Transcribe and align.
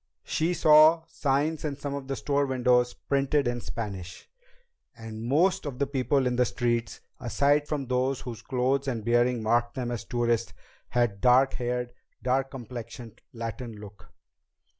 She 0.23 0.55
saw 0.55 1.03
signs 1.05 1.63
in 1.63 1.75
some 1.75 1.93
of 1.93 2.07
the 2.07 2.15
store 2.15 2.47
windows 2.47 2.95
printed 2.95 3.47
in 3.47 3.61
Spanish, 3.61 4.27
and 4.97 5.21
most 5.23 5.63
of 5.67 5.77
the 5.77 5.85
people 5.85 6.25
in 6.25 6.37
the 6.37 6.45
streets, 6.45 7.01
aside 7.19 7.67
from 7.67 7.85
those 7.85 8.21
whose 8.21 8.41
clothes 8.41 8.87
and 8.87 9.05
bearing 9.05 9.43
marked 9.43 9.75
them 9.75 9.91
as 9.91 10.03
tourists, 10.03 10.53
had 10.89 11.11
a 11.11 11.15
dark 11.17 11.53
haired, 11.53 11.93
dark 12.23 12.49
complexioned 12.49 13.21
Latin 13.31 13.73
look. 13.75 14.09